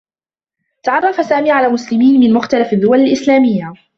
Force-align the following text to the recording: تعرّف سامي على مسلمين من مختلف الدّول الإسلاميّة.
تعرّف 0.83 1.25
سامي 1.25 1.51
على 1.51 1.67
مسلمين 1.69 2.19
من 2.19 2.33
مختلف 2.33 2.73
الدّول 2.73 2.99
الإسلاميّة. 2.99 3.73